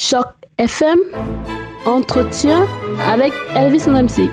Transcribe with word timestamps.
Choc 0.00 0.28
FM, 0.58 0.96
entretien 1.84 2.68
avec 3.00 3.32
Elvis 3.56 3.88
MC. 3.88 4.30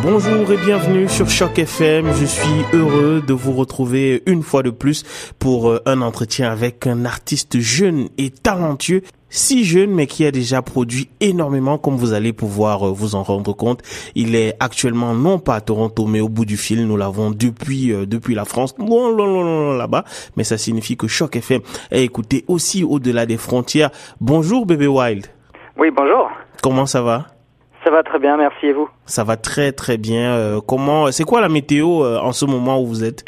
Bonjour 0.00 0.52
et 0.52 0.56
bienvenue 0.58 1.08
sur 1.08 1.28
Choc 1.28 1.58
FM. 1.58 2.06
Je 2.14 2.26
suis 2.26 2.64
heureux 2.72 3.20
de 3.26 3.32
vous 3.32 3.54
retrouver 3.54 4.22
une 4.26 4.44
fois 4.44 4.62
de 4.62 4.70
plus 4.70 5.02
pour 5.40 5.68
euh, 5.68 5.82
un 5.84 6.00
entretien 6.00 6.52
avec 6.52 6.86
un 6.86 7.04
artiste 7.04 7.58
jeune 7.58 8.08
et 8.18 8.30
talentueux 8.30 9.02
si 9.30 9.64
jeune 9.64 9.90
mais 9.90 10.06
qui 10.06 10.26
a 10.26 10.30
déjà 10.30 10.60
produit 10.60 11.08
énormément 11.20 11.78
comme 11.78 11.96
vous 11.96 12.12
allez 12.12 12.32
pouvoir 12.32 12.86
euh, 12.86 12.92
vous 12.92 13.14
en 13.14 13.22
rendre 13.22 13.54
compte. 13.54 13.80
Il 14.14 14.34
est 14.36 14.54
actuellement 14.60 15.14
non 15.14 15.38
pas 15.38 15.54
à 15.54 15.60
Toronto 15.62 16.06
mais 16.06 16.20
au 16.20 16.28
bout 16.28 16.44
du 16.44 16.56
fil, 16.58 16.86
nous 16.86 16.96
l'avons 16.96 17.30
depuis 17.30 17.92
euh, 17.92 18.04
depuis 18.06 18.34
la 18.34 18.44
France, 18.44 18.74
là-bas, 18.78 20.04
mais 20.36 20.44
ça 20.44 20.58
signifie 20.58 20.96
que 20.96 21.06
Choc 21.06 21.36
FM 21.36 21.60
est 21.90 22.04
écouté 22.04 22.44
aussi 22.48 22.84
au-delà 22.84 23.24
des 23.24 23.36
frontières. 23.36 23.90
Bonjour 24.20 24.66
bébé 24.66 24.86
Wild. 24.86 25.26
Oui, 25.78 25.90
bonjour. 25.90 26.30
Comment 26.62 26.84
ça 26.84 27.00
va? 27.00 27.26
Ça 27.84 27.90
va 27.90 28.02
très 28.02 28.18
bien, 28.18 28.36
merci 28.36 28.66
et 28.66 28.72
vous? 28.72 28.88
Ça 29.06 29.24
va 29.24 29.36
très 29.36 29.72
très 29.72 29.96
bien. 29.96 30.34
Euh, 30.34 30.60
comment 30.60 31.10
c'est 31.10 31.24
quoi 31.24 31.40
la 31.40 31.48
météo 31.48 32.04
euh, 32.04 32.18
en 32.18 32.32
ce 32.32 32.44
moment 32.44 32.80
où 32.80 32.86
vous 32.86 33.04
êtes? 33.04 33.24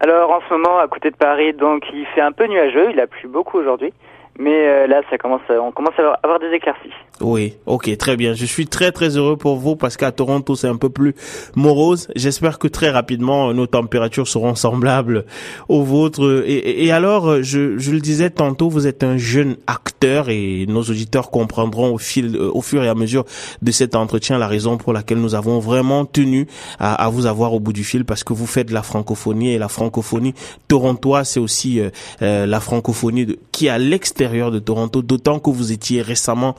Alors 0.00 0.30
en 0.30 0.40
ce 0.46 0.54
moment 0.54 0.78
à 0.78 0.88
côté 0.88 1.10
de 1.10 1.16
Paris, 1.16 1.52
donc 1.54 1.84
il 1.92 2.04
fait 2.14 2.20
un 2.20 2.32
peu 2.32 2.46
nuageux, 2.46 2.90
il 2.90 3.00
a 3.00 3.06
plu 3.06 3.28
beaucoup 3.28 3.58
aujourd'hui, 3.58 3.92
mais 4.40 4.66
euh, 4.66 4.86
là 4.86 5.02
ça 5.10 5.18
commence, 5.18 5.42
on 5.48 5.70
commence 5.70 5.98
à 5.98 6.18
avoir 6.22 6.40
des 6.40 6.50
éclaircies. 6.50 6.94
Oui, 7.20 7.52
ok, 7.66 7.94
très 7.98 8.16
bien. 8.16 8.32
Je 8.32 8.46
suis 8.46 8.66
très 8.66 8.92
très 8.92 9.16
heureux 9.18 9.36
pour 9.36 9.56
vous 9.56 9.76
parce 9.76 9.98
qu'à 9.98 10.10
Toronto 10.10 10.56
c'est 10.56 10.68
un 10.68 10.76
peu 10.76 10.88
plus 10.88 11.14
morose. 11.54 12.08
J'espère 12.16 12.58
que 12.58 12.66
très 12.66 12.88
rapidement 12.88 13.52
nos 13.52 13.66
températures 13.66 14.26
seront 14.26 14.54
semblables 14.54 15.26
aux 15.68 15.82
vôtres. 15.82 16.44
Et, 16.46 16.84
et- 16.86 16.92
alors, 16.92 17.42
je, 17.42 17.76
je 17.78 17.90
le 17.92 18.00
disais 18.00 18.30
tantôt, 18.30 18.70
vous 18.70 18.86
êtes 18.86 19.04
un 19.04 19.18
jeune 19.18 19.56
acteur 19.66 20.30
et 20.30 20.64
nos 20.66 20.80
auditeurs 20.82 21.30
comprendront 21.30 21.92
au 21.94 21.98
fil, 21.98 22.36
euh, 22.36 22.50
au 22.54 22.62
fur 22.62 22.82
et 22.82 22.88
à 22.88 22.94
mesure 22.94 23.24
de 23.60 23.70
cet 23.70 23.94
entretien 23.96 24.38
la 24.38 24.48
raison 24.48 24.78
pour 24.78 24.92
laquelle 24.94 25.18
nous 25.18 25.34
avons 25.34 25.58
vraiment 25.58 26.06
tenu 26.06 26.46
à, 26.78 26.94
à 27.04 27.08
vous 27.10 27.26
avoir 27.26 27.52
au 27.52 27.60
bout 27.60 27.74
du 27.74 27.84
fil 27.84 28.06
parce 28.06 28.24
que 28.24 28.32
vous 28.32 28.46
faites 28.46 28.68
de 28.68 28.74
la 28.74 28.82
francophonie 28.82 29.52
et 29.52 29.58
la 29.58 29.68
francophonie 29.68 30.34
torontoise 30.68 31.28
c'est 31.28 31.40
aussi 31.40 31.80
euh, 31.80 31.90
euh, 32.22 32.46
la 32.46 32.60
francophonie 32.60 33.26
de- 33.26 33.38
qui 33.52 33.66
est 33.66 33.70
à 33.70 33.78
l'extérieur 33.78 34.50
de 34.50 34.58
Toronto. 34.58 35.02
D'autant 35.02 35.38
que 35.38 35.50
vous 35.50 35.70
étiez 35.70 36.00
récemment 36.02 36.54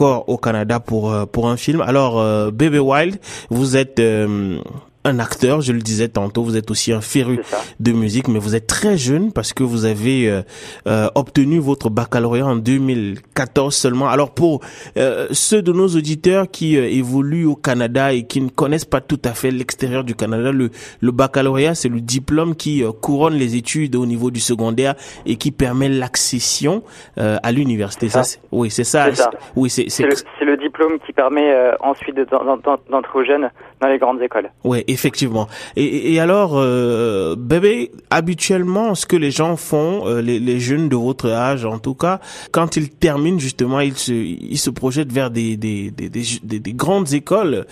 au 0.00 0.36
Canada 0.36 0.80
pour 0.80 1.12
euh, 1.12 1.26
pour 1.26 1.48
un 1.48 1.56
film. 1.56 1.80
Alors, 1.80 2.18
euh, 2.18 2.50
Baby 2.50 2.78
Wild, 2.78 3.18
vous 3.50 3.76
êtes 3.76 3.98
euh, 4.00 4.58
un 5.04 5.18
acteur, 5.20 5.60
je 5.62 5.72
le 5.72 5.80
disais 5.80 6.08
tantôt, 6.08 6.42
vous 6.42 6.56
êtes 6.56 6.70
aussi 6.70 6.92
un 6.92 7.00
féru 7.00 7.40
de 7.80 7.92
musique, 7.92 8.28
mais 8.28 8.38
vous 8.38 8.54
êtes 8.54 8.66
très 8.66 8.98
jeune 8.98 9.32
parce 9.32 9.52
que 9.54 9.62
vous 9.62 9.84
avez 9.86 10.28
euh, 10.28 10.42
euh, 10.86 11.08
obtenu 11.14 11.60
votre 11.60 11.88
baccalauréat 11.88 12.44
en 12.46 12.56
2014 12.56 13.74
seulement. 13.74 14.08
Alors 14.08 14.34
pour 14.34 14.60
euh, 14.96 15.28
ceux 15.30 15.62
de 15.62 15.72
nos 15.72 15.88
auditeurs 15.88 16.50
qui 16.50 16.76
euh, 16.76 16.88
évoluent 16.90 17.46
au 17.46 17.54
Canada 17.56 18.12
et 18.12 18.26
qui 18.26 18.40
ne 18.40 18.48
connaissent 18.50 18.84
pas 18.84 19.00
tout 19.00 19.20
à 19.24 19.32
fait 19.32 19.50
l'extérieur 19.50 20.04
du 20.04 20.14
Canada, 20.14 20.52
le, 20.52 20.70
le 21.00 21.12
baccalauréat 21.12 21.74
c'est 21.74 21.88
le 21.88 22.00
diplôme 22.00 22.54
qui 22.54 22.82
euh, 22.82 22.92
couronne 22.92 23.34
les 23.34 23.56
études 23.56 23.96
au 23.96 24.04
niveau 24.04 24.30
du 24.30 24.40
secondaire 24.40 24.94
et 25.24 25.36
qui 25.36 25.52
permet 25.52 25.88
l'accession 25.88 26.82
euh, 27.18 27.38
à 27.42 27.52
l'université. 27.52 28.08
Ça, 28.08 28.24
ça. 28.24 28.30
c'est- 28.32 28.40
oui, 28.52 28.70
c'est 28.70 28.84
ça. 28.84 29.08
Oui, 29.56 29.70
c'est 29.70 29.88
C'est 29.88 30.02
le, 30.04 30.14
c'est 30.16 30.44
le 30.44 30.56
diplôme 30.78 30.98
qui 31.04 31.12
permet 31.12 31.50
euh, 31.52 31.72
ensuite 31.80 32.14
de- 32.16 32.24
d'en- 32.24 32.56
d'en- 32.56 32.78
d'entrer 32.90 33.18
aux 33.18 33.24
jeunes 33.24 33.50
dans 33.80 33.88
les 33.88 33.98
grandes 33.98 34.22
écoles. 34.22 34.50
Ouais, 34.64 34.84
effectivement. 34.86 35.48
Et, 35.76 36.20
alors, 36.20 36.52
euh, 36.56 37.34
bébé, 37.36 37.90
habituellement, 38.10 38.94
ce 38.94 39.06
que 39.06 39.16
les 39.16 39.30
gens 39.30 39.56
font, 39.56 40.06
euh, 40.06 40.20
les, 40.22 40.38
les 40.38 40.60
jeunes 40.60 40.88
de 40.88 40.96
votre 40.96 41.28
âge, 41.30 41.64
en 41.64 41.78
tout 41.78 41.94
cas, 41.94 42.20
quand 42.52 42.76
ils 42.76 42.90
terminent 42.90 43.38
justement, 43.38 43.80
ils 43.80 43.96
se, 43.96 44.12
ils 44.12 44.58
se 44.58 44.70
projettent 44.70 45.12
vers 45.12 45.30
des, 45.30 45.56
des, 45.56 45.90
des, 45.90 46.08
des, 46.08 46.22
des- 46.42 46.60
des 46.60 46.72
grandes 46.72 47.12
écoles, 47.12 47.66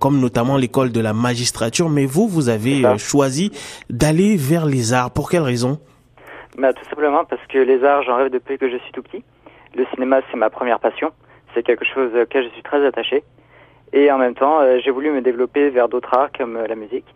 comme 0.00 0.20
notamment 0.20 0.56
l'école 0.56 0.90
de 0.92 1.00
la 1.00 1.12
magistrature. 1.12 1.88
Mais 1.88 2.06
vous, 2.06 2.28
vous 2.28 2.48
avez 2.48 2.82
choisi 2.98 3.50
d'aller 3.90 4.36
vers 4.36 4.66
les 4.66 4.92
arts. 4.92 5.10
Pour 5.10 5.30
quelle 5.30 5.42
raison? 5.42 5.78
Bah, 6.58 6.72
tout 6.72 6.84
simplement 6.88 7.24
parce 7.24 7.42
que 7.48 7.58
les 7.58 7.82
arts, 7.84 8.02
j'en 8.04 8.16
rêve 8.16 8.30
depuis 8.32 8.58
que 8.58 8.68
je 8.70 8.76
suis 8.78 8.92
tout 8.92 9.02
petit. 9.02 9.22
Le 9.76 9.84
cinéma, 9.94 10.20
c'est 10.30 10.36
ma 10.36 10.50
première 10.50 10.80
passion. 10.80 11.10
C'est 11.58 11.64
quelque 11.64 11.84
chose 11.84 12.14
auquel 12.14 12.44
je 12.44 12.50
suis 12.50 12.62
très 12.62 12.86
attaché. 12.86 13.24
Et 13.92 14.12
en 14.12 14.18
même 14.18 14.34
temps, 14.36 14.60
euh, 14.60 14.78
j'ai 14.78 14.92
voulu 14.92 15.10
me 15.10 15.22
développer 15.22 15.70
vers 15.70 15.88
d'autres 15.88 16.14
arts 16.14 16.30
comme 16.30 16.56
euh, 16.56 16.68
la 16.68 16.76
musique. 16.76 17.06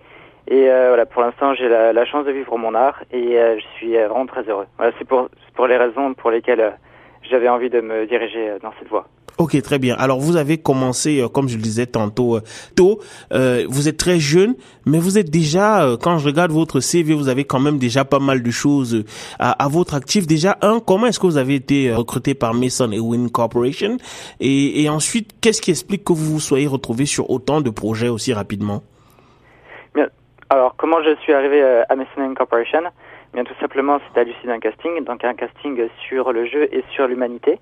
Et 0.48 0.69
euh, 0.69 0.88
voilà, 0.88 1.06
pour 1.06 1.22
l'instant, 1.22 1.54
j'ai 1.54 1.69
la, 1.69 1.92
la 1.92 2.04
chance 2.04 2.26
de 2.26 2.32
vivre 2.32 2.58
mon 2.58 2.75
art 2.75 3.04
et 3.12 3.36
je 3.36 3.64
suis 3.76 3.92
vraiment 3.92 4.26
très 4.26 4.42
heureux. 4.42 4.66
Voilà, 4.78 4.92
c'est 4.98 5.06
pour, 5.06 5.28
pour 5.54 5.69
les 5.69 5.76
raisons 5.76 6.14
pour 6.14 6.32
lesquelles 6.32 6.76
j'avais 7.22 7.48
envie 7.48 7.70
de 7.70 7.81
me 7.81 8.04
diriger 8.06 8.54
dans 8.60 8.72
cette 8.81 8.88
voie. 8.88 9.06
Ok, 9.38 9.60
très 9.62 9.78
bien. 9.78 9.97
Alors 9.97 10.20
vous 10.20 10.37
avez 10.37 10.59
commencé, 10.59 11.20
euh, 11.20 11.28
comme 11.28 11.48
je 11.48 11.56
le 11.56 11.62
disais 11.62 11.87
tantôt, 11.87 12.37
euh, 12.37 12.43
tôt. 12.76 13.00
Euh, 13.32 13.66
vous 13.69 13.88
êtes 13.88 13.97
très 13.97 14.20
jeune, 14.20 14.54
mais 14.84 14.98
vous 14.98 15.19
êtes 15.19 15.31
déjà, 15.31 15.84
euh, 15.84 15.97
quand 15.97 16.19
je 16.19 16.26
regarde 16.26 16.53
votre 16.53 16.81
CV, 16.81 17.15
vous 17.15 17.28
avez 17.28 17.44
quand 17.44 17.59
même 17.59 17.78
déjà 17.78 18.04
pas 18.04 18.19
mal 18.19 18.43
de 18.43 18.50
choses 18.50 19.04
à, 19.38 19.50
à 19.65 19.69
votre 19.69 19.94
actif. 19.94 20.26
Déjà, 20.26 20.59
un, 20.60 20.81
comment 20.81 21.06
est-ce 21.06 21.19
que 21.19 21.26
vous 21.26 21.38
avez 21.38 21.54
été 21.54 21.93
recruté 21.93 22.34
par 22.34 22.54
Mason 22.54 22.93
Ewing 22.93 23.31
Corporation? 23.31 23.97
Et, 24.41 24.82
et 24.82 24.88
ensuite, 24.88 25.31
qu'est-ce 25.41 25.62
qui 25.62 25.70
explique 25.70 26.04
que 26.04 26.12
vous 26.12 26.34
vous 26.34 26.41
soyez 26.41 26.66
retrouvé 26.66 27.06
sur 27.06 27.31
autant 27.31 27.60
de 27.60 27.70
projets 27.70 28.09
aussi 28.09 28.32
rapidement? 28.32 28.82
Alors, 30.50 30.76
comment 30.76 31.03
je 31.03 31.16
suis 31.22 31.32
arrivé 31.32 31.62
à 31.62 31.97
Mason 31.97 32.34
Corporation? 32.34 32.82
Bien, 33.32 33.43
tout 33.43 33.54
simplement, 33.59 33.99
c'est 34.12 34.20
à 34.20 34.25
l'issue 34.25 34.47
d'un 34.47 34.60
casting, 34.60 35.03
donc 35.03 35.25
un 35.25 35.32
casting 35.32 35.81
sur 36.06 36.31
le 36.31 36.44
jeu 36.44 36.69
et 36.70 36.84
sur 36.94 37.09
l'humanité. 37.09 37.59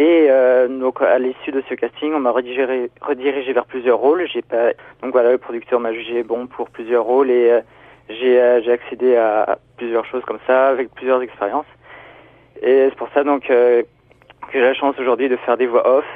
Et 0.00 0.28
euh, 0.30 0.66
donc, 0.66 1.02
à 1.02 1.18
l'issue 1.18 1.52
de 1.52 1.62
ce 1.68 1.74
casting, 1.74 2.14
on 2.14 2.20
m'a 2.20 2.30
redirigé, 2.30 3.52
vers 3.52 3.66
plusieurs 3.66 3.98
rôles. 3.98 4.26
J'ai 4.32 4.40
pas, 4.40 4.70
donc 5.02 5.12
voilà, 5.12 5.30
le 5.30 5.36
producteur 5.36 5.78
m'a 5.78 5.92
jugé 5.92 6.22
bon 6.22 6.46
pour 6.46 6.70
plusieurs 6.70 7.04
rôles 7.04 7.30
et 7.30 7.50
euh, 7.50 7.60
j'ai 8.08 8.40
euh, 8.40 8.62
j'ai 8.62 8.72
accédé 8.72 9.16
à 9.16 9.58
plusieurs 9.76 10.06
choses 10.06 10.24
comme 10.24 10.38
ça 10.46 10.68
avec 10.68 10.90
plusieurs 10.94 11.20
expériences. 11.20 11.66
Et 12.62 12.86
c'est 12.88 12.96
pour 12.96 13.10
ça 13.12 13.24
donc 13.24 13.50
euh, 13.50 13.82
que 14.50 14.52
j'ai 14.54 14.62
la 14.62 14.72
chance 14.72 14.98
aujourd'hui 14.98 15.28
de 15.28 15.36
faire 15.36 15.58
des 15.58 15.66
voix 15.66 15.86
off 15.86 16.06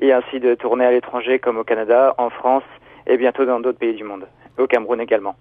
et 0.00 0.12
ainsi 0.12 0.40
de 0.40 0.56
tourner 0.56 0.86
à 0.86 0.90
l'étranger 0.90 1.38
comme 1.38 1.58
au 1.58 1.64
Canada, 1.64 2.16
en 2.18 2.30
France 2.30 2.64
et 3.06 3.16
bientôt 3.16 3.44
dans 3.44 3.60
d'autres 3.60 3.78
pays 3.78 3.94
du 3.94 4.02
monde, 4.02 4.26
au 4.58 4.66
Cameroun 4.66 5.00
également. 5.00 5.36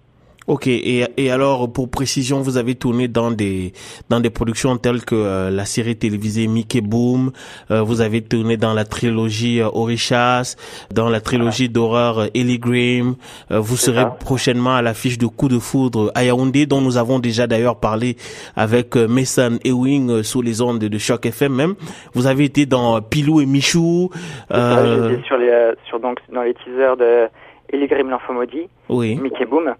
Ok, 0.49 0.65
et, 0.65 1.05
et 1.17 1.29
alors 1.29 1.71
pour 1.71 1.89
précision, 1.91 2.41
vous 2.41 2.57
avez 2.57 2.73
tourné 2.73 3.07
dans 3.07 3.29
des 3.29 3.71
dans 4.09 4.19
des 4.19 4.31
productions 4.31 4.75
telles 4.77 5.05
que 5.05 5.13
euh, 5.13 5.51
la 5.51 5.63
série 5.63 5.95
télévisée 5.95 6.47
Mickey 6.47 6.81
Boom, 6.81 7.31
euh, 7.69 7.83
vous 7.83 8.01
avez 8.01 8.23
tourné 8.23 8.57
dans 8.57 8.73
la 8.73 8.83
trilogie 8.83 9.61
euh, 9.61 9.69
Orishas, 9.71 10.55
dans 10.91 11.07
la 11.07 11.21
trilogie 11.21 11.69
d'horreur 11.69 12.17
euh, 12.17 12.25
Ellie 12.33 12.57
Grimm, 12.57 13.13
euh, 13.51 13.59
vous 13.59 13.77
serez 13.77 14.01
ça. 14.01 14.05
prochainement 14.07 14.73
à 14.73 14.81
l'affiche 14.81 15.19
de 15.19 15.27
Coup 15.27 15.49
de 15.49 15.59
foudre 15.59 16.11
à 16.15 16.23
Yaoundé, 16.23 16.65
dont 16.65 16.81
nous 16.81 16.97
avons 16.97 17.19
déjà 17.19 17.45
d'ailleurs 17.45 17.79
parlé 17.79 18.17
avec 18.55 18.97
euh, 18.97 19.07
Mason 19.07 19.59
Ewing 19.63 20.09
euh, 20.09 20.23
sous 20.23 20.41
les 20.41 20.63
ondes 20.63 20.79
de 20.79 20.97
Choc 20.97 21.27
FM 21.27 21.53
même. 21.53 21.75
Vous 22.15 22.25
avez 22.25 22.45
été 22.45 22.65
dans 22.65 22.99
Pilou 23.03 23.39
et 23.39 23.45
Michou. 23.45 24.09
Ça, 24.49 24.83
sur 25.27 25.37
les, 25.37 25.49
euh, 25.49 25.75
sur 25.87 25.99
donc 25.99 26.17
dans 26.33 26.41
les 26.41 26.55
teasers 26.55 26.97
de 26.97 27.27
Ellie 27.71 27.85
Grimm 27.85 28.09
l'enfant 28.09 28.33
maudit, 28.33 28.67
oui. 28.89 29.15
Mickey 29.21 29.45
Boom, 29.45 29.75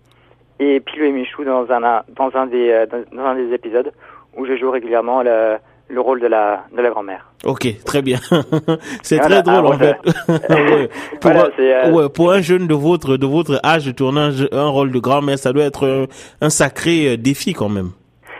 et 0.60 0.80
Pilou 0.80 1.06
et 1.06 1.12
Michou 1.12 1.44
dans 1.44 1.70
un 1.72 2.04
dans 2.16 2.30
un 2.36 2.46
des 2.48 2.70
euh, 2.70 2.86
dans, 3.12 3.24
un 3.24 3.36
des 3.36 3.54
épisodes 3.54 3.92
où 4.38 4.46
je 4.46 4.56
joue 4.58 4.72
régulièrement 4.72 5.24
le, 5.24 5.58
le 5.90 6.02
rôle 6.02 6.20
de 6.20 6.28
la 6.28 6.64
de 6.76 6.82
la 6.82 6.90
grand-mère. 6.90 7.26
Ok, 7.46 7.68
très 7.86 8.02
bien. 8.02 8.18
c'est 9.02 9.18
Voilà, 9.18 9.42
très 9.42 9.52
drôle 9.54 9.66
en 9.74 9.78
fait. 9.78 9.96
Ouais. 10.50 10.90
Pour, 11.22 11.32
Voilà, 11.32 11.46
un, 11.46 11.50
c'est, 11.56 11.74
euh, 11.74 11.92
ouais, 11.92 12.10
pour 12.10 12.32
un 12.32 12.42
jeune 12.42 12.68
de 12.68 12.74
votre 12.74 13.18
de 13.18 13.26
votre 13.26 13.60
âge 13.66 13.94
tourner 13.96 14.30
un, 14.52 14.68
rôle 14.68 14.92
de 14.92 15.00
grand-mère, 15.00 15.38
ça 15.40 15.54
doit 15.54 15.64
être 15.64 15.88
un, 15.88 16.06
un 16.46 16.50
sacré 16.50 17.14
euh, 17.14 17.18
défi 17.18 17.54
quand 17.54 17.70
même. 17.70 17.92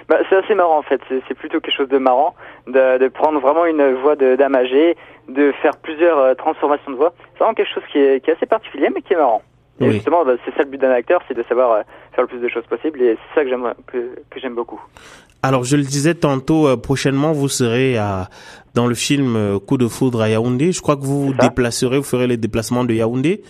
Bah, 0.10 0.18
c'est 0.30 0.36
assez 0.38 0.56
marrant 0.56 0.78
en 0.80 0.82
fait. 0.82 1.00
C'est 1.10 1.34
plutôt 1.36 1.60
quelque 1.60 1.76
chose 1.76 1.88
de 1.90 1.98
marrant 1.98 2.36
de, 2.68 2.98
de 2.98 3.08
prendre 3.08 3.40
vraiment 3.40 3.66
une 3.66 3.94
voix 4.02 4.16
de 4.16 4.36
dame 4.36 4.56
âgée, 4.56 4.98
de 5.28 5.52
faire 5.62 5.78
plusieurs 5.78 6.18
euh, 6.18 6.34
transformations 6.34 6.92
de 6.92 6.98
voix. 6.98 7.14
C'est 7.34 7.40
vraiment 7.40 7.54
quelque 7.54 7.74
chose 7.74 7.84
qui 7.92 8.00
est, 8.00 8.20
qui 8.24 8.30
est 8.32 8.34
assez 8.34 8.46
particulier 8.48 8.90
mais 8.94 9.02
qui 9.02 9.14
est 9.14 9.18
marrant. 9.18 9.42
Et 9.82 9.86
Oui. 9.86 9.94
justement, 9.94 10.26
bah, 10.26 10.34
c'est 10.44 10.52
ça 10.56 10.64
le 10.64 10.70
but 10.70 10.82
d'un 10.82 10.92
acteur, 10.92 11.22
c'est 11.28 11.34
de 11.36 11.44
savoir 11.44 11.72
euh, 11.72 11.82
faire 12.20 12.24
le 12.24 12.28
plus 12.28 12.40
de 12.40 12.50
choses 12.50 12.66
possible 12.68 13.02
et 13.02 13.16
c'est 13.16 13.36
ça 13.40 13.44
que 13.44 13.50
j'aime 13.50 13.74
que, 13.88 13.98
que 14.30 14.40
j'aime 14.40 14.56
beaucoup. 14.56 14.82
Alors 15.42 15.64
je 15.64 15.78
le 15.78 15.84
disais 15.84 16.16
tantôt, 16.16 16.68
euh, 16.68 16.76
prochainement 16.76 17.32
vous 17.32 17.48
serez 17.48 17.98
à 17.98 18.30
dans 18.76 18.88
le 18.88 18.96
film 18.96 19.36
euh, 19.36 19.60
Coup 19.60 19.78
de 19.78 19.88
foudre 19.88 20.22
à 20.22 20.30
Yaoundé. 20.30 20.72
Je 20.72 20.82
crois 20.82 20.96
que 20.98 21.04
vous 21.04 21.28
vous 21.28 21.34
déplacerez, 21.34 21.98
vous 21.98 22.04
ferez 22.04 22.28
les 22.28 22.38
déplacements 22.38 22.84
de 22.84 22.94
Yaoundé. 22.94 23.42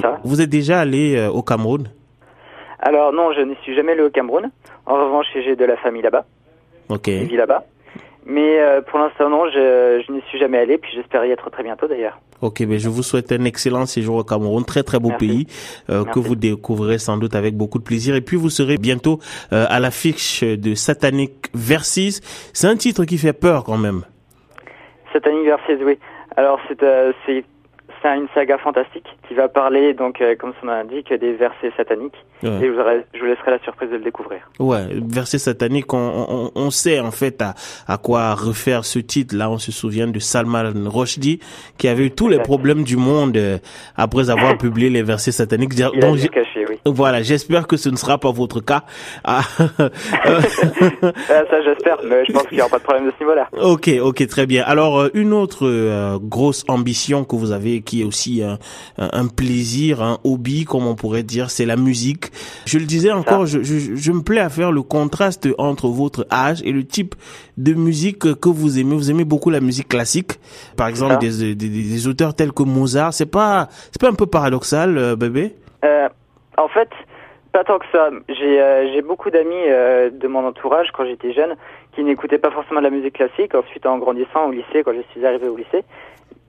Ça. 0.00 0.20
Vous 0.24 0.40
êtes 0.40 0.48
déjà 0.50 0.80
allé 0.80 1.16
euh, 1.16 1.28
au 1.30 1.42
Cameroun? 1.42 1.88
Alors 2.80 3.12
non, 3.12 3.32
je 3.32 3.42
n'y 3.42 3.54
suis 3.62 3.74
jamais 3.74 3.92
allé 3.92 4.02
au 4.02 4.10
Cameroun. 4.10 4.50
En 4.86 4.94
revanche, 4.94 5.26
j'ai 5.34 5.54
de 5.56 5.64
la 5.64 5.76
famille 5.76 6.02
là-bas, 6.02 6.24
Ok. 6.88 7.02
qui 7.02 7.24
vit 7.26 7.36
là-bas. 7.36 7.64
Mais 8.26 8.58
euh, 8.58 8.80
pour 8.80 8.98
l'instant, 8.98 9.28
non, 9.28 9.46
je, 9.50 10.02
je 10.06 10.12
n'y 10.12 10.22
suis 10.22 10.38
jamais 10.38 10.58
allé, 10.58 10.78
puis 10.78 10.90
j'espère 10.94 11.24
y 11.26 11.30
être 11.30 11.50
très 11.50 11.62
bientôt 11.62 11.86
d'ailleurs. 11.86 12.18
Ok, 12.40 12.64
ben 12.64 12.78
je 12.78 12.88
vous 12.88 13.02
souhaite 13.02 13.32
un 13.32 13.44
excellent 13.44 13.84
séjour 13.86 14.16
au 14.16 14.24
Cameroun, 14.24 14.64
très 14.64 14.82
très 14.82 14.98
beau 14.98 15.10
pays 15.18 15.46
euh, 15.90 16.04
que 16.04 16.18
vous 16.18 16.34
découvrirez 16.34 16.98
sans 16.98 17.18
doute 17.18 17.34
avec 17.34 17.54
beaucoup 17.54 17.78
de 17.78 17.84
plaisir. 17.84 18.14
Et 18.16 18.22
puis 18.22 18.36
vous 18.36 18.50
serez 18.50 18.76
bientôt 18.76 19.18
euh, 19.52 19.66
à 19.68 19.78
l'affiche 19.78 20.42
de 20.42 20.74
Satanic 20.74 21.50
Verses. 21.54 22.20
C'est 22.54 22.66
un 22.66 22.76
titre 22.76 23.04
qui 23.04 23.18
fait 23.18 23.32
peur 23.34 23.64
quand 23.64 23.78
même. 23.78 24.02
Satanic 25.12 25.44
Verses, 25.44 25.82
oui. 25.84 25.98
Alors 26.36 26.58
c'est 27.26 27.44
c'est 28.04 28.10
c'est 28.10 28.20
une 28.20 28.28
saga 28.34 28.58
fantastique 28.58 29.06
qui 29.28 29.34
va 29.34 29.48
parler, 29.48 29.94
donc, 29.94 30.20
euh, 30.20 30.34
comme 30.38 30.52
son 30.60 30.66
nom 30.66 30.72
l'indique, 30.72 31.10
des 31.12 31.32
versets 31.32 31.72
sataniques. 31.76 32.14
Et 32.42 32.46
je 32.46 32.70
vous, 32.70 32.82
je 33.14 33.20
vous, 33.20 33.24
laisserai 33.24 33.52
la 33.52 33.58
surprise 33.60 33.88
de 33.88 33.96
le 33.96 34.02
découvrir. 34.02 34.40
Ouais, 34.58 34.82
versets 34.90 35.38
sataniques, 35.38 35.94
on, 35.94 36.26
on, 36.28 36.50
on, 36.54 36.70
sait 36.70 37.00
en 37.00 37.10
fait 37.10 37.40
à, 37.40 37.54
à 37.88 37.96
quoi 37.96 38.34
refaire 38.34 38.84
ce 38.84 38.98
titre. 38.98 39.34
Là, 39.34 39.50
on 39.50 39.56
se 39.56 39.72
souvient 39.72 40.06
de 40.06 40.18
Salman 40.18 40.72
Rushdie, 40.86 41.40
qui 41.78 41.88
avait 41.88 42.06
eu 42.06 42.10
tous 42.10 42.28
les 42.28 42.38
problèmes 42.38 42.84
du 42.84 42.98
monde 42.98 43.38
euh, 43.38 43.56
après 43.96 44.28
avoir 44.28 44.58
publié 44.58 44.90
les 44.90 45.02
versets 45.02 45.32
sataniques. 45.32 45.72
Il 45.72 46.00
donc, 46.00 46.18
a 46.22 46.28
caché, 46.28 46.66
oui. 46.68 46.78
Voilà, 46.84 47.22
j'espère 47.22 47.66
que 47.66 47.78
ce 47.78 47.88
ne 47.88 47.96
sera 47.96 48.18
pas 48.18 48.30
votre 48.30 48.60
cas. 48.60 48.82
Ah, 49.26 49.40
ça, 51.50 51.62
j'espère, 51.62 51.98
mais 52.04 52.24
je 52.26 52.32
pense 52.32 52.44
qu'il 52.44 52.56
n'y 52.56 52.60
aura 52.60 52.70
pas 52.70 52.78
de 52.78 52.82
problème 52.82 53.06
de 53.06 53.12
ce 53.18 53.24
niveau-là. 53.24 53.48
Ok, 53.60 53.88
ok, 54.00 54.26
très 54.26 54.46
bien. 54.46 54.62
Alors, 54.66 55.00
euh, 55.00 55.10
une 55.14 55.32
autre 55.32 56.18
grosse 56.18 56.64
ambition 56.68 57.24
que 57.24 57.36
vous 57.36 57.52
avez, 57.52 57.82
qui 57.82 57.93
est 58.02 58.04
aussi 58.04 58.42
un, 58.42 58.58
un 58.98 59.26
plaisir, 59.26 60.02
un 60.02 60.18
hobby, 60.24 60.64
comme 60.64 60.86
on 60.86 60.94
pourrait 60.94 61.22
dire, 61.22 61.50
c'est 61.50 61.66
la 61.66 61.76
musique. 61.76 62.26
Je 62.66 62.78
le 62.78 62.84
disais 62.84 63.12
encore, 63.12 63.46
je, 63.46 63.62
je, 63.62 63.94
je, 63.94 64.12
me 64.12 64.22
plais 64.22 64.40
à 64.40 64.48
faire 64.48 64.72
le 64.72 64.82
contraste 64.82 65.48
entre 65.58 65.88
votre 65.88 66.26
âge 66.30 66.62
et 66.64 66.72
le 66.72 66.84
type 66.84 67.14
de 67.56 67.74
musique 67.74 68.34
que 68.40 68.48
vous 68.48 68.78
aimez. 68.78 68.94
Vous 68.94 69.10
aimez 69.10 69.24
beaucoup 69.24 69.50
la 69.50 69.60
musique 69.60 69.88
classique, 69.88 70.32
par 70.76 70.88
exemple 70.88 71.18
des, 71.18 71.54
des, 71.54 71.68
des, 71.68 72.08
auteurs 72.08 72.34
tels 72.34 72.52
que 72.52 72.62
Mozart. 72.62 73.12
C'est 73.12 73.30
pas, 73.30 73.68
c'est 73.90 74.00
pas 74.00 74.08
un 74.08 74.14
peu 74.14 74.26
paradoxal, 74.26 74.98
euh, 74.98 75.16
bébé? 75.16 75.54
Euh, 75.84 76.08
En 76.56 76.68
fait, 76.68 76.88
pas 77.54 77.64
tant 77.64 77.78
que 77.78 77.86
ça. 77.92 78.10
J'ai 78.28 78.60
euh, 78.60 79.02
beaucoup 79.06 79.30
d'amis 79.30 79.54
euh, 79.68 80.10
de 80.10 80.26
mon 80.26 80.44
entourage 80.44 80.88
quand 80.92 81.04
j'étais 81.04 81.32
jeune 81.32 81.54
qui 81.94 82.02
n'écoutaient 82.02 82.38
pas 82.38 82.50
forcément 82.50 82.80
de 82.80 82.86
la 82.86 82.90
musique 82.90 83.14
classique. 83.14 83.54
Ensuite, 83.54 83.86
en 83.86 83.98
grandissant 83.98 84.48
au 84.48 84.50
lycée, 84.50 84.82
quand 84.84 84.92
je 84.92 85.02
suis 85.12 85.24
arrivé 85.24 85.46
au 85.48 85.56
lycée, 85.56 85.84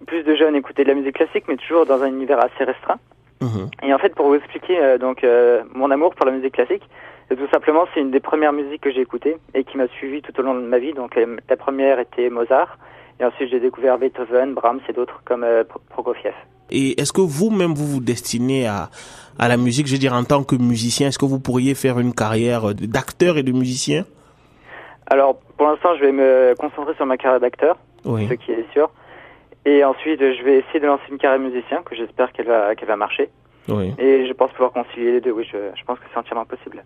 plus 0.08 0.24
de 0.24 0.36
jeunes 0.36 0.56
écoutaient 0.56 0.84
de 0.84 0.90
la 0.90 0.96
musique 0.96 1.16
classique, 1.16 1.46
mais 1.48 1.58
toujours 1.58 1.86
dans 1.86 2.02
un 2.02 2.08
univers 2.08 2.40
assez 2.40 2.64
restreint. 2.64 3.00
Mhm. 3.42 3.70
Et 3.84 3.94
en 3.94 3.98
fait, 3.98 4.16
pour 4.16 4.28
vous 4.28 4.36
expliquer 4.36 4.80
euh, 4.80 4.98
donc 4.98 5.24
euh, 5.24 5.64
mon 5.74 5.92
amour 5.92 6.16
pour 6.16 6.26
la 6.26 6.32
musique 6.32 6.54
classique, 6.54 6.84
tout 7.30 7.48
simplement, 7.52 7.86
c'est 7.94 8.02
une 8.02 8.12
des 8.12 8.20
premières 8.20 8.54
musiques 8.54 8.82
que 8.82 8.92
j'ai 8.92 9.02
écoutées 9.02 9.38
et 9.56 9.64
qui 9.64 9.78
m'a 9.78 9.88
suivi 9.88 10.22
tout 10.22 10.40
au 10.40 10.44
long 10.44 10.54
de 10.54 10.62
ma 10.62 10.78
vie. 10.78 10.94
Donc 10.94 11.20
la 11.50 11.58
première 11.58 12.00
était 12.00 12.30
Mozart, 12.30 12.78
et 13.20 13.26
ensuite 13.26 13.50
j'ai 13.50 13.60
découvert 13.60 13.98
Beethoven, 13.98 14.54
Brahms 14.54 14.82
et 14.88 14.94
d'autres 14.94 15.22
comme 15.26 15.44
euh, 15.44 15.64
Prokofiev. 15.90 16.36
Et 16.70 17.00
est-ce 17.00 17.14
que 17.14 17.22
vous-même 17.22 17.74
vous 17.74 17.88
vous 17.88 18.00
destinez 18.00 18.68
à 18.68 18.90
à 19.38 19.50
la 19.50 19.58
musique, 19.58 19.88
je 19.88 19.94
veux 19.94 20.00
dire 20.00 20.14
en 20.14 20.24
tant 20.24 20.44
que 20.44 20.56
musicien, 20.56 21.10
est-ce 21.10 21.20
que 21.20 21.26
vous 21.26 21.40
pourriez 21.40 21.76
faire 21.76 22.00
une 22.00 22.14
carrière 22.14 22.74
d'acteur 22.74 23.38
et 23.38 23.44
de 23.44 23.52
musicien? 23.52 24.06
Alors 25.08 25.38
pour 25.58 25.68
l'instant, 25.68 25.96
je 25.96 26.06
vais 26.06 26.12
me 26.12 26.54
concentrer 26.58 26.94
sur 26.96 27.06
ma 27.06 27.18
carrière 27.18 27.40
d'acteur, 27.40 27.78
ce 28.06 28.34
qui 28.34 28.52
est 28.52 28.66
sûr. 28.72 28.90
Et 29.66 29.84
ensuite, 29.84 30.20
je 30.20 30.44
vais 30.44 30.60
essayer 30.60 30.80
de 30.80 30.86
lancer 30.86 31.04
une 31.10 31.18
carrière 31.18 31.40
musicien 31.40 31.82
que 31.84 31.96
j'espère 31.96 32.32
qu'elle 32.32 32.48
va, 32.48 32.76
qu'elle 32.76 32.88
va 32.88 32.96
marcher. 32.96 33.30
Oui. 33.68 33.94
Et 33.98 34.28
je 34.28 34.34
pense 34.34 34.52
pouvoir 34.52 34.72
concilier 34.72 35.14
les 35.14 35.22
deux. 35.22 35.32
Oui, 35.32 35.48
je, 35.52 35.58
je 35.76 35.84
pense 35.86 35.98
que 35.98 36.06
c'est 36.12 36.20
entièrement 36.20 36.46
possible. 36.46 36.84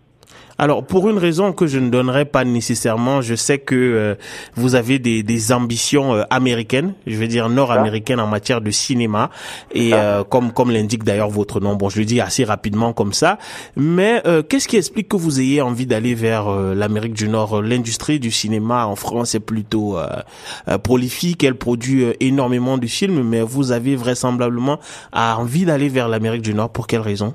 Alors, 0.60 0.84
pour 0.84 1.08
une 1.08 1.16
raison 1.16 1.54
que 1.54 1.66
je 1.66 1.78
ne 1.78 1.88
donnerai 1.88 2.26
pas 2.26 2.44
nécessairement, 2.44 3.22
je 3.22 3.34
sais 3.34 3.56
que 3.58 3.74
euh, 3.74 4.14
vous 4.56 4.74
avez 4.74 4.98
des, 4.98 5.22
des 5.22 5.52
ambitions 5.52 6.14
euh, 6.14 6.24
américaines, 6.28 6.92
je 7.06 7.16
veux 7.16 7.28
dire 7.28 7.48
nord-américaines 7.48 8.20
en 8.20 8.26
matière 8.26 8.60
de 8.60 8.70
cinéma, 8.70 9.30
et 9.72 9.94
euh, 9.94 10.22
comme 10.22 10.52
comme 10.52 10.70
l'indique 10.70 11.02
d'ailleurs 11.02 11.30
votre 11.30 11.60
nom. 11.60 11.76
Bon, 11.76 11.88
je 11.88 11.98
le 11.98 12.04
dis 12.04 12.20
assez 12.20 12.44
rapidement 12.44 12.92
comme 12.92 13.14
ça. 13.14 13.38
Mais 13.74 14.22
qu'est-ce 14.50 14.68
qui 14.68 14.76
explique 14.76 15.08
que 15.08 15.16
vous 15.16 15.40
ayez 15.40 15.62
envie 15.62 15.86
d'aller 15.86 16.14
vers 16.14 16.50
l'Amérique 16.50 17.14
du 17.14 17.28
Nord? 17.28 17.62
L'industrie 17.62 18.20
du 18.20 18.30
cinéma 18.30 18.84
en 18.84 18.96
France 18.96 19.34
est 19.34 19.40
plutôt 19.40 19.96
prolifique, 20.82 21.42
elle 21.42 21.54
produit 21.54 22.04
énormément 22.20 22.76
de 22.76 22.86
films, 22.86 23.22
mais 23.22 23.40
vous 23.40 23.72
avez 23.72 23.96
vraisemblablement 23.96 24.78
envie 25.14 25.64
d'aller 25.64 25.88
vers 25.88 26.08
l'Amérique 26.08 26.42
du 26.42 26.52
Nord. 26.52 26.68
Pour 26.68 26.86
quelle 26.86 27.00
raison? 27.00 27.32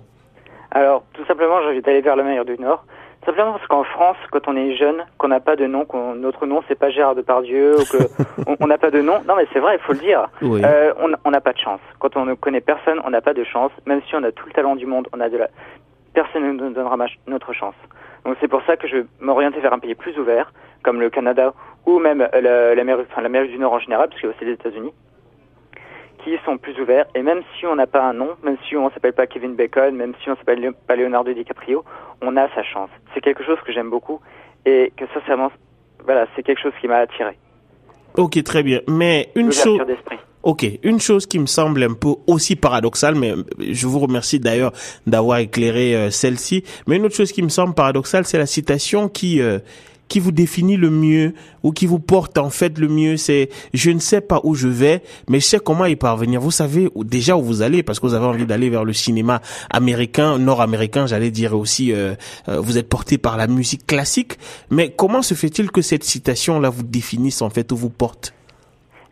Alors, 0.76 1.04
tout 1.14 1.24
simplement, 1.26 1.62
j'ai 1.62 1.70
envie 1.70 1.82
d'aller 1.82 2.02
vers 2.02 2.18
l'Amérique 2.18 2.48
du 2.48 2.62
Nord. 2.62 2.84
Simplement 3.26 3.54
parce 3.54 3.66
qu'en 3.68 3.86
France, 3.86 4.18
quand 4.30 4.46
on 4.48 4.58
est 4.58 4.76
jeune, 4.76 5.06
qu'on 5.18 5.30
n'a 5.30 5.40
pas 5.40 5.56
de 5.56 5.66
nom, 5.66 5.86
qu'on 5.86 6.16
notre 6.16 6.46
nom 6.46 6.62
c'est 6.68 6.78
pas 6.78 6.90
Gérard 6.90 7.16
Depardieu, 7.16 7.80
ou 7.80 7.86
que 7.86 7.98
on 8.60 8.68
n'a 8.68 8.78
pas 8.78 8.92
de 8.92 9.00
nom. 9.02 9.22
Non, 9.26 9.38
mais 9.38 9.48
c'est 9.54 9.60
vrai, 9.60 9.78
il 9.78 9.80
faut 9.80 9.94
le 9.94 10.00
dire. 10.00 10.28
Euh, 10.44 10.94
on 11.24 11.32
n'a 11.32 11.42
pas 11.42 11.54
de 11.54 11.58
chance. 11.58 11.80
Quand 12.00 12.18
on 12.18 12.26
ne 12.26 12.34
connaît 12.34 12.60
personne, 12.60 13.00
on 13.06 13.10
n'a 13.10 13.22
pas 13.22 13.34
de 13.34 13.46
chance. 13.46 13.72
Même 13.86 14.02
si 14.08 14.16
on 14.16 14.24
a 14.24 14.34
tout 14.34 14.46
le 14.48 14.52
talent 14.52 14.76
du 14.76 14.86
monde, 14.86 15.08
on 15.14 15.22
a 15.22 15.30
de 15.30 15.38
la 15.38 15.48
personne 16.14 16.44
ne 16.44 16.52
nous 16.52 16.74
donnera 16.74 16.98
notre 17.26 17.54
chance. 17.54 17.76
Donc 18.26 18.36
c'est 18.42 18.50
pour 18.50 18.62
ça 18.64 18.76
que 18.76 18.88
je 18.90 18.98
vais 18.98 19.06
m'orienter 19.22 19.62
vers 19.62 19.72
un 19.72 19.80
pays 19.80 19.96
plus 19.96 20.20
ouvert, 20.20 20.52
comme 20.84 21.00
le 21.00 21.10
Canada 21.10 21.54
ou 21.86 22.00
même 22.00 22.28
l'Amérique 22.34 23.08
enfin, 23.16 23.28
du 23.30 23.58
Nord 23.60 23.74
en 23.74 23.80
général, 23.80 24.10
parce 24.10 24.20
qu'il 24.20 24.30
y 24.30 24.34
a 24.34 24.36
aussi 24.36 24.46
les 24.46 24.54
États-Unis 24.54 24.92
qui 26.26 26.32
sont 26.44 26.58
plus 26.58 26.78
ouverts. 26.82 27.06
Et 27.14 27.22
même 27.22 27.42
si 27.58 27.66
on 27.66 27.76
n'a 27.76 27.88
pas 27.88 28.04
un 28.04 28.14
nom, 28.14 28.30
même 28.44 28.58
si 28.68 28.76
on 28.76 28.90
s'appelle 28.90 29.14
pas 29.14 29.28
Kevin 29.28 29.56
Bacon, 29.56 29.96
même 29.96 30.14
si 30.22 30.30
on 30.30 30.36
s'appelle 30.36 30.74
pas 30.88 30.96
Leonardo 30.96 31.32
DiCaprio, 31.32 31.86
on 32.22 32.36
a 32.36 32.50
sa 32.56 32.64
chance. 32.64 32.90
C'est 33.14 33.22
quelque 33.22 33.44
chose 33.44 33.60
que 33.66 33.72
j'aime 33.72 33.92
beaucoup 33.92 34.20
et 34.66 34.92
que 34.98 35.06
sincèrement, 35.14 35.52
voilà, 36.04 36.26
c'est 36.36 36.44
quelque 36.44 36.62
chose 36.62 36.74
qui 36.82 36.88
m'a 36.88 36.98
attiré. 36.98 37.38
Ok, 38.18 38.42
très 38.44 38.64
bien. 38.64 38.82
Mais 38.88 39.30
une 39.36 39.52
chose. 39.52 39.80
Ok, 40.42 40.64
une 40.84 41.00
chose 41.00 41.26
qui 41.26 41.40
me 41.40 41.48
semble 41.48 41.82
un 41.82 41.94
peu 41.94 42.10
aussi 42.28 42.56
paradoxale, 42.56 43.16
mais 43.16 43.34
je 43.60 43.88
vous 43.88 43.98
remercie 43.98 44.40
d'ailleurs 44.40 44.74
d'avoir 45.08 45.40
éclairé 45.40 45.96
euh, 45.96 46.12
celle-ci. 46.12 46.64
Mais 46.86 46.98
une 46.98 47.06
autre 47.06 47.16
chose 47.16 47.32
qui 47.32 47.42
me 47.42 47.50
semble 47.50 47.74
paradoxale, 47.74 48.26
c'est 48.26 48.38
la 48.38 48.46
citation 48.46 49.10
qui 49.10 49.42
euh, 49.42 49.58
qui 50.08 50.20
vous 50.20 50.32
définit 50.32 50.78
le 50.78 50.90
mieux 50.90 51.34
ou 51.64 51.72
qui 51.72 51.86
vous 51.86 52.00
porte 52.00 52.38
en 52.38 52.50
fait 52.50 52.78
le 52.78 52.88
mieux, 52.88 53.18
c'est 53.18 53.50
je 53.74 53.92
ne 53.92 54.00
sais 54.00 54.22
pas 54.22 54.40
où 54.44 54.56
je 54.56 54.68
vais, 54.68 55.02
mais 55.30 55.40
je 55.40 55.46
sais 55.46 55.60
comment 55.60 55.86
y 55.86 55.96
parvenir. 55.96 56.42
Vous 56.42 56.52
savez 56.52 56.90
déjà 56.96 57.36
où 57.36 57.42
vous 57.42 57.62
allez 57.62 57.84
parce 57.84 58.00
que 58.00 58.06
vous 58.06 58.14
avez 58.14 58.26
envie 58.26 58.46
d'aller 58.46 58.70
vers 58.70 58.84
le 58.86 58.94
cinéma 58.94 59.42
américain, 59.70 60.38
nord-américain, 60.38 61.08
j'allais 61.08 61.32
dire 61.32 61.58
aussi. 61.58 61.92
Euh, 61.92 62.16
euh, 62.50 62.60
vous 62.60 62.78
êtes 62.78 62.90
porté 62.90 63.18
par 63.18 63.38
la 63.38 63.48
musique 63.48 63.86
classique, 63.88 64.38
mais 64.70 64.90
comment 64.90 65.22
se 65.22 65.34
fait-il 65.34 65.72
que 65.72 65.82
cette 65.82 66.04
citation 66.04 66.60
là 66.60 66.70
vous 66.70 66.84
définisse 66.84 67.42
en 67.42 67.50
fait 67.50 67.72
ou 67.72 67.76
vous 67.76 67.90
porte? 67.90 68.34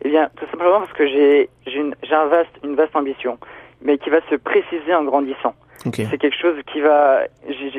Eh 0.04 0.10
bien, 0.10 0.28
tout 0.36 0.46
simplement 0.50 0.80
parce 0.80 0.92
que 0.92 1.06
j'ai 1.06 1.48
une, 1.66 1.94
un 2.10 2.26
vaste 2.26 2.50
une 2.62 2.74
vaste 2.74 2.94
ambition, 2.94 3.38
mais 3.82 3.98
qui 3.98 4.10
va 4.10 4.20
se 4.30 4.36
préciser 4.36 4.94
en 4.94 5.04
grandissant. 5.04 5.54
C'est 5.92 6.18
quelque 6.18 6.40
chose 6.40 6.56
qui 6.72 6.80
va. 6.80 7.24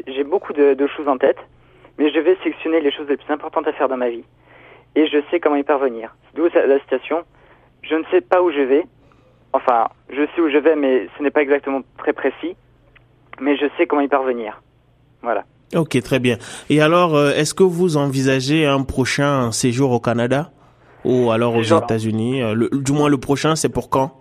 J'ai 0.07 0.23
beaucoup 0.23 0.53
de, 0.53 0.75
de 0.75 0.87
choses 0.87 1.07
en 1.07 1.17
tête 1.17 1.37
mais 1.97 2.11
je 2.11 2.19
vais 2.19 2.35
sélectionner 2.43 2.81
les 2.81 2.91
choses 2.91 3.07
les 3.07 3.17
plus 3.17 3.31
importantes 3.31 3.67
à 3.67 3.73
faire 3.73 3.87
dans 3.87 3.97
ma 3.97 4.09
vie. 4.09 4.23
Et 4.95 5.07
je 5.07 5.17
sais 5.29 5.39
comment 5.39 5.55
y 5.55 5.63
parvenir. 5.63 6.15
D'où 6.35 6.47
la 6.53 6.79
citation, 6.79 7.23
je 7.81 7.95
ne 7.95 8.03
sais 8.11 8.21
pas 8.21 8.41
où 8.41 8.51
je 8.51 8.61
vais. 8.61 8.83
Enfin, 9.53 9.87
je 10.09 10.25
sais 10.35 10.41
où 10.41 10.49
je 10.49 10.57
vais, 10.57 10.75
mais 10.75 11.07
ce 11.17 11.23
n'est 11.23 11.31
pas 11.31 11.41
exactement 11.41 11.81
très 11.97 12.13
précis. 12.13 12.55
Mais 13.39 13.57
je 13.57 13.65
sais 13.77 13.85
comment 13.85 14.01
y 14.01 14.07
parvenir. 14.07 14.61
Voilà. 15.21 15.43
Ok, 15.75 16.01
très 16.01 16.19
bien. 16.19 16.37
Et 16.69 16.81
alors, 16.81 17.15
euh, 17.15 17.31
est-ce 17.31 17.53
que 17.53 17.63
vous 17.63 17.97
envisagez 17.97 18.65
un 18.65 18.83
prochain 18.83 19.51
séjour 19.51 19.91
au 19.91 19.99
Canada? 19.99 20.51
Ou 21.03 21.31
alors 21.31 21.55
aux 21.55 21.61
États-Unis 21.61 22.41
euh, 22.41 22.67
Du 22.71 22.91
moins, 22.91 23.09
le 23.09 23.17
prochain, 23.17 23.55
c'est 23.55 23.69
pour 23.69 23.89
quand? 23.89 24.19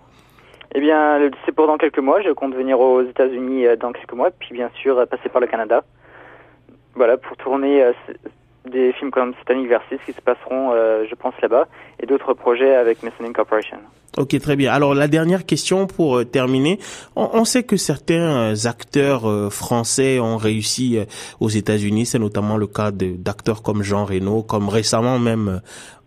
Eh 0.74 0.80
bien, 0.80 1.30
c'est 1.46 1.52
pour 1.52 1.66
dans 1.66 1.78
quelques 1.78 1.98
mois. 1.98 2.20
Je 2.22 2.30
compte 2.30 2.54
venir 2.54 2.80
aux 2.80 3.02
États-Unis 3.02 3.66
euh, 3.66 3.76
dans 3.76 3.92
quelques 3.92 4.12
mois, 4.12 4.30
puis 4.30 4.50
bien 4.52 4.70
sûr 4.82 5.06
passer 5.06 5.28
par 5.28 5.40
le 5.40 5.46
Canada 5.46 5.84
voilà, 6.96 7.16
pour 7.16 7.36
tourner 7.36 7.82
euh, 7.82 7.92
des 8.70 8.92
films 8.92 9.10
comme 9.10 9.34
Satanic 9.38 9.68
Versus 9.68 9.98
qui 10.06 10.12
se 10.12 10.20
passeront, 10.20 10.72
euh, 10.72 11.04
je 11.08 11.14
pense, 11.14 11.34
là-bas, 11.42 11.66
et 12.00 12.06
d'autres 12.06 12.34
projets 12.34 12.74
avec 12.74 13.02
Messing 13.02 13.32
Corporation. 13.32 13.78
Ok, 14.16 14.38
très 14.38 14.54
bien. 14.54 14.72
Alors 14.72 14.94
la 14.94 15.08
dernière 15.08 15.44
question 15.44 15.88
pour 15.88 16.18
euh, 16.18 16.24
terminer. 16.24 16.78
On, 17.16 17.44
sait 17.44 17.64
que 17.64 17.76
certains 17.76 18.54
acteurs 18.66 19.52
français 19.52 20.20
ont 20.20 20.36
réussi 20.36 20.98
aux 21.40 21.48
États-Unis. 21.48 22.06
C'est 22.06 22.20
notamment 22.20 22.56
le 22.56 22.68
cas 22.68 22.92
d'acteurs 22.92 23.62
comme 23.62 23.82
Jean 23.82 24.04
Reno, 24.04 24.44
comme 24.44 24.68
récemment 24.68 25.18
même 25.18 25.60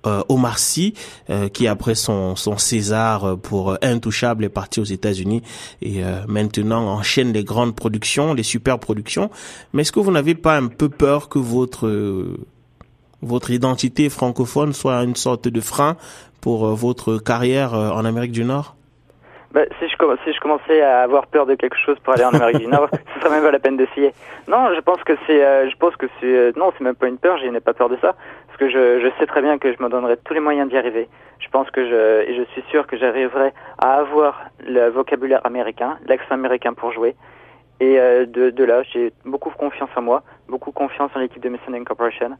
euh, 0.07 0.21
Omar 0.29 0.57
Sy, 0.57 0.93
euh, 1.29 1.49
qui 1.49 1.67
après 1.67 1.95
son, 1.95 2.35
son 2.35 2.57
César 2.57 3.37
pour 3.41 3.71
euh, 3.71 3.75
Intouchable 3.81 4.45
est 4.45 4.49
parti 4.49 4.79
aux 4.79 4.85
États-Unis 4.85 5.43
et 5.81 6.01
maintenant 6.27 6.87
enchaîne 6.87 7.33
les 7.33 7.43
grandes 7.43 7.75
productions, 7.75 8.33
les 8.33 8.43
super 8.43 8.79
productions. 8.79 9.29
Mais 9.73 9.81
est-ce 9.81 9.91
que 9.91 9.99
vous 9.99 10.11
n'avez 10.11 10.35
pas 10.35 10.57
un 10.57 10.67
peu 10.67 10.89
peur 10.89 11.29
que 11.29 11.39
votre 11.39 11.87
votre 13.21 13.51
identité 13.51 14.09
francophone 14.09 14.73
soit 14.73 15.03
une 15.03 15.15
sorte 15.15 15.47
de 15.47 15.61
frein 15.61 15.97
pour 16.41 16.67
votre 16.75 17.17
carrière 17.17 17.73
en 17.73 18.05
Amérique 18.05 18.31
du 18.31 18.43
Nord? 18.43 18.75
Bah, 19.51 19.61
si, 19.79 19.87
je, 19.87 19.95
si 20.25 20.33
je 20.33 20.39
commençais 20.39 20.81
à 20.81 21.01
avoir 21.01 21.27
peur 21.27 21.45
de 21.45 21.55
quelque 21.55 21.77
chose 21.77 21.97
pour 22.03 22.13
aller 22.13 22.25
en 22.25 22.33
Amérique 22.33 22.59
du 22.59 22.67
Nord, 22.67 22.89
ce 23.15 23.19
serait 23.19 23.29
même 23.29 23.43
pas 23.43 23.51
la 23.51 23.59
peine 23.59 23.77
d'essayer. 23.77 24.13
Non, 24.47 24.73
je 24.75 24.81
pense 24.81 25.03
que 25.03 25.13
c'est, 25.25 25.69
je 25.69 25.75
pense 25.77 25.95
que 25.95 26.05
c'est, 26.19 26.55
non, 26.57 26.71
c'est 26.77 26.83
même 26.83 26.95
pas 26.95 27.07
une 27.07 27.17
peur, 27.17 27.37
je 27.37 27.47
n'ai 27.47 27.59
pas 27.59 27.73
peur 27.73 27.89
de 27.89 27.97
ça 28.01 28.15
parce 28.57 28.71
que 28.71 28.79
je, 28.79 29.01
je 29.01 29.19
sais 29.19 29.27
très 29.27 29.41
bien 29.41 29.57
que 29.57 29.71
je 29.71 29.83
me 29.83 29.89
donnerai 29.89 30.17
tous 30.17 30.33
les 30.33 30.39
moyens 30.39 30.69
d'y 30.69 30.77
arriver. 30.77 31.07
Je 31.39 31.47
pense 31.49 31.69
que 31.69 31.87
je, 31.87 32.27
et 32.27 32.35
je 32.35 32.43
suis 32.53 32.63
sûr 32.71 32.87
que 32.87 32.97
j'arriverai 32.97 33.53
à 33.77 33.93
avoir 33.99 34.45
le 34.65 34.89
vocabulaire 34.89 35.45
américain, 35.45 35.97
l'accent 36.07 36.33
américain 36.33 36.73
pour 36.73 36.91
jouer. 36.91 37.15
Et 37.79 37.99
euh, 37.99 38.25
de, 38.25 38.49
de 38.49 38.63
là, 38.63 38.81
j'ai 38.91 39.13
beaucoup 39.25 39.51
confiance 39.51 39.89
en 39.95 40.01
moi, 40.01 40.23
beaucoup 40.47 40.71
confiance 40.71 41.11
en 41.15 41.19
l'équipe 41.19 41.43
de 41.43 41.49
Messina 41.49 41.79
Corporation, 41.85 42.31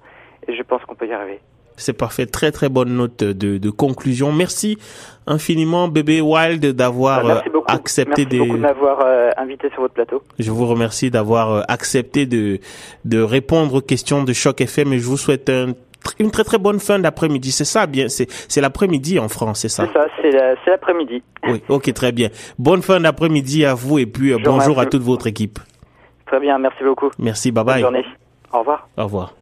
et 0.48 0.56
je 0.56 0.64
pense 0.64 0.84
qu'on 0.86 0.96
peut 0.96 1.08
y 1.08 1.14
arriver. 1.14 1.40
C'est 1.80 1.94
parfait. 1.94 2.26
Très 2.26 2.52
très 2.52 2.70
bonne 2.70 2.96
note 2.96 3.24
de, 3.24 3.60
de 3.60 3.70
conclusion. 3.70 4.32
Merci 4.32 4.80
infiniment, 5.28 5.88
bébé 5.88 6.22
Wild, 6.22 6.66
d'avoir 6.74 7.22
bah, 7.22 7.34
Merci 7.36 7.50
beaucoup. 7.50 7.72
accepté 7.72 8.26
Merci 8.26 8.40
beaucoup 8.40 8.58
de 8.58 8.62
m'avoir 8.62 9.02
euh, 9.06 9.30
invité 9.38 9.70
sur 9.70 9.82
votre 9.82 9.94
plateau. 9.94 10.24
Je 10.40 10.50
vous 10.50 10.66
remercie 10.66 11.12
d'avoir 11.12 11.52
euh, 11.52 11.62
accepté 11.68 12.26
de 12.26 12.60
de 13.06 13.22
répondre 13.22 13.76
aux 13.76 13.82
questions 13.82 14.24
de 14.24 14.34
Choc 14.34 14.60
FM 14.62 14.92
et 14.94 14.98
je 14.98 15.06
vous 15.06 15.18
souhaite 15.18 15.52
un 15.52 15.74
une 16.20 16.32
très 16.32 16.44
très 16.44 16.58
bonne 16.58 16.80
fin 16.80 17.00
d'après-midi. 17.00 17.52
C'est 17.52 17.66
ça, 17.66 17.86
bien. 17.88 18.08
C'est 18.10 18.28
c'est 18.48 18.62
l'après-midi 18.62 19.20
en 19.20 19.28
France, 19.28 19.60
c'est 19.60 19.70
ça? 19.70 19.88
C'est 19.88 19.94
ça, 19.94 20.06
c'est 20.22 20.32
la- 20.32 20.56
c'est 20.64 20.72
l'après-midi. 20.72 21.24
Oui. 21.48 21.62
Ok, 21.70 21.92
très 21.94 22.12
bien. 22.12 22.30
Bonne 22.60 22.82
fin 22.82 23.00
d'après-midi 23.00 23.66
à 23.66 23.74
vous 23.74 24.00
et 24.00 24.06
puis 24.06 24.34
euh, 24.34 24.38
bonjour 24.44 24.80
à 24.80 24.86
toute 24.86 25.02
votre 25.04 25.28
équipe. 25.28 25.60
Très 26.26 26.40
bien, 26.40 26.58
merci 26.58 26.84
beaucoup. 26.84 27.10
Merci. 27.20 27.52
Bye 27.52 27.64
Bonne 27.64 27.74
bye. 27.74 27.82
journée. 27.82 28.06
Au 28.54 28.60
revoir. 28.60 28.88
Au 28.98 29.04
revoir. 29.04 29.34